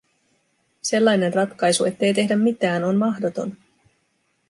Sellainen 0.81 1.33
ratkaisu, 1.33 1.85
ettei 1.85 2.13
tehdä 2.13 2.35
mitään, 2.35 2.83
on 2.83 2.95
mahdoton. 2.95 3.57